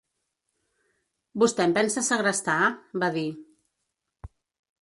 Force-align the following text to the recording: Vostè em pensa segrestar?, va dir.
Vostè 1.43 1.67
em 1.69 1.77
pensa 1.77 2.05
segrestar?, 2.09 2.57
va 3.05 3.11
dir. 3.19 3.29